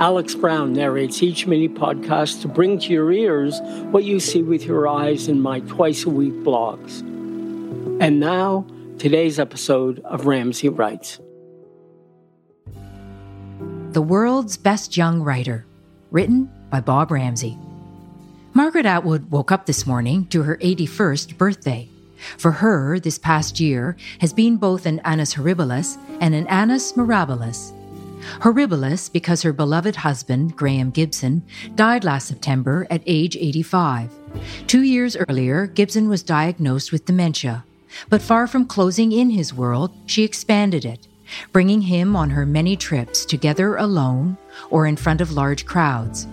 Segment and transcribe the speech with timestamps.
[0.00, 4.64] Alex Brown narrates each mini podcast to bring to your ears what you see with
[4.64, 7.00] your eyes in my twice a week blogs.
[8.00, 8.64] And now,
[8.98, 11.18] today's episode of Ramsay Writes.
[13.90, 15.66] The World's Best Young Writer,
[16.12, 17.58] written by Bob Ramsay.
[18.54, 21.88] Margaret Atwood woke up this morning to her 81st birthday.
[22.36, 27.74] For her, this past year has been both an annus horribilis and an annus mirabilis.
[28.40, 31.42] Horribilis because her beloved husband, Graeme Gibson,
[31.74, 34.10] died last September at age 85.
[34.66, 37.64] Two years earlier, Gibson was diagnosed with dementia.
[38.08, 41.08] But far from closing in his world, she expanded it,
[41.52, 44.36] bringing him on her many trips, together alone
[44.70, 46.26] or in front of large crowds.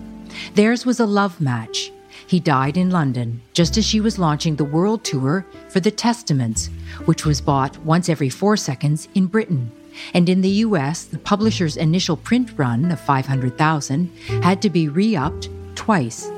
[0.53, 1.92] Theirs was a love match,
[2.27, 6.70] he died in London just as she was launching the world tour for The Testaments,
[7.05, 9.72] which was bought once every four seconds in Britain.
[10.13, 14.09] And in the US, the publisher's initial print run of 500,000
[14.43, 16.29] had to be re upped twice.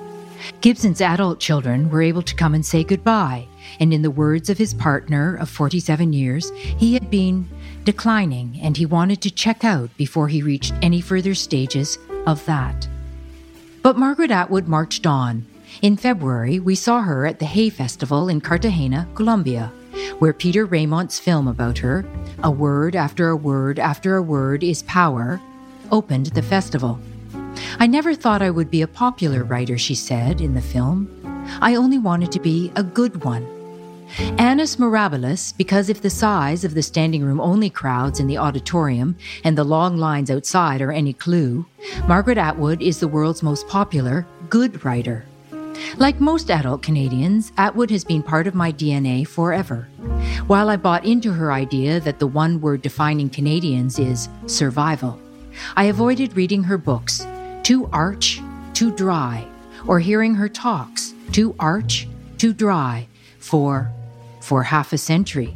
[0.62, 3.48] Gibson's adult children were able to come and say goodbye,
[3.80, 7.48] and in the words of his partner of 47 years, he had been
[7.84, 12.88] declining and he wanted to check out before he reached any further stages of that.
[13.82, 15.46] But Margaret Atwood marched on,
[15.82, 19.72] in February, we saw her at the Hay Festival in Cartagena, Colombia,
[20.20, 22.06] where Peter Raymont's film about her,
[22.44, 25.42] A Word After a Word After a Word is Power,
[25.92, 27.00] opened the festival.
[27.80, 31.10] I never thought I would be a popular writer, she said in the film.
[31.62, 33.44] I only wanted to be a good one.
[34.38, 39.18] Annus Mirabilis, because if the size of the standing room only crowds in the auditorium
[39.44, 41.66] and the long lines outside are any clue,
[42.08, 45.26] Margaret Atwood is the world's most popular good writer.
[45.98, 49.88] Like most adult Canadians, Atwood has been part of my DNA forever.
[50.46, 55.20] While I bought into her idea that the one word defining Canadians is survival,
[55.76, 57.26] I avoided reading her books,
[57.64, 58.40] too arch,
[58.74, 59.46] too dry,
[59.88, 63.08] or hearing her talks, too arch, too dry,
[63.40, 63.92] for
[64.40, 65.54] for half a century.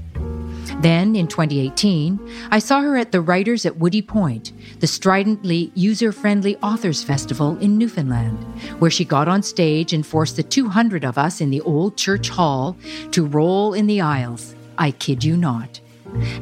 [0.82, 6.12] Then, in 2018, I saw her at the Writers at Woody Point, the stridently user
[6.12, 8.38] friendly authors festival in Newfoundland,
[8.80, 12.30] where she got on stage and forced the 200 of us in the old church
[12.30, 12.76] hall
[13.12, 14.56] to roll in the aisles.
[14.82, 15.80] I kid you not.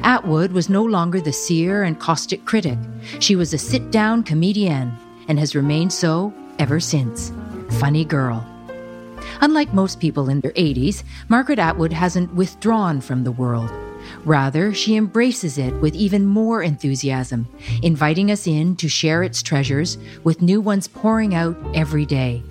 [0.02, 2.78] Atwood was no longer the seer and caustic critic.
[3.18, 4.96] She was a sit down comedienne
[5.28, 7.34] and has remained so ever since.
[7.78, 8.42] Funny girl.
[9.42, 13.70] Unlike most people in their 80s, Margaret Atwood hasn't withdrawn from the world.
[14.24, 17.46] Rather, she embraces it with even more enthusiasm,
[17.82, 22.42] inviting us in to share its treasures with new ones pouring out every day.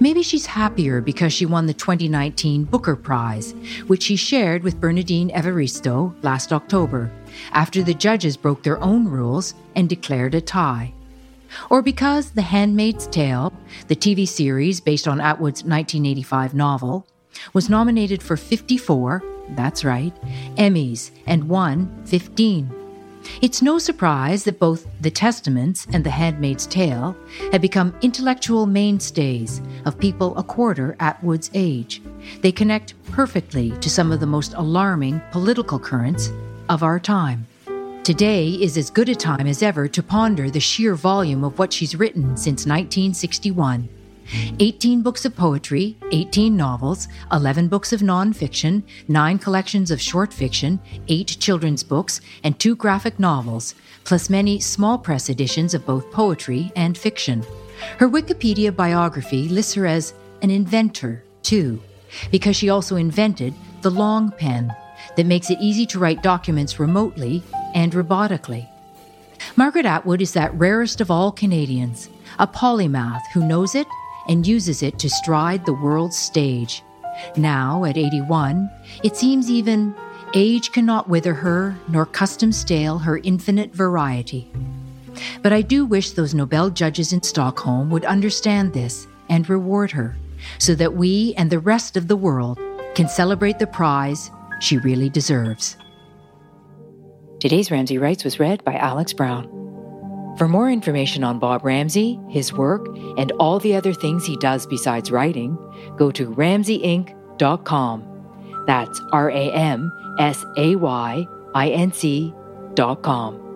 [0.00, 3.54] Maybe she's happier because she won the 2019 Booker Prize,
[3.86, 7.10] which she shared with Bernardine Evaristo last October,
[7.52, 10.92] after the judges broke their own rules and declared a tie.
[11.70, 13.52] Or because The Handmaid's Tale,
[13.88, 17.06] the TV series based on Atwood's 1985 novel,
[17.52, 20.14] was nominated for 54 that's right,
[20.56, 22.81] Emmys, and won 15.
[23.40, 27.16] It's no surprise that both The Testaments and The Handmaid's Tale
[27.50, 32.02] have become intellectual mainstays of people a quarter Atwood's age.
[32.40, 36.30] They connect perfectly to some of the most alarming political currents
[36.68, 37.46] of our time.
[38.04, 41.72] Today is as good a time as ever to ponder the sheer volume of what
[41.72, 43.88] she's written since 1961.
[44.60, 50.80] 18 books of poetry, 18 novels, 11 books of nonfiction, 9 collections of short fiction,
[51.08, 53.74] 8 children's books, and 2 graphic novels,
[54.04, 57.44] plus many small press editions of both poetry and fiction.
[57.98, 61.82] Her Wikipedia biography lists her as an inventor, too,
[62.30, 64.74] because she also invented the long pen
[65.16, 67.42] that makes it easy to write documents remotely
[67.74, 68.68] and robotically.
[69.56, 72.08] Margaret Atwood is that rarest of all Canadians,
[72.38, 73.86] a polymath who knows it
[74.28, 76.82] and uses it to stride the world's stage.
[77.36, 78.70] Now, at 81,
[79.02, 79.94] it seems even
[80.34, 84.50] age cannot wither her, nor custom stale her infinite variety.
[85.42, 90.16] But I do wish those Nobel judges in Stockholm would understand this and reward her,
[90.58, 92.58] so that we and the rest of the world
[92.94, 94.30] can celebrate the prize
[94.60, 95.76] she really deserves.
[97.40, 99.51] Today's Ramsay Writes was read by Alex Brown.
[100.38, 102.86] For more information on Bob Ramsay, his work,
[103.18, 105.58] and all the other things he does besides writing,
[105.96, 108.08] go to ramsayinc.com.
[108.66, 113.51] That's R A M S A Y I N C.com.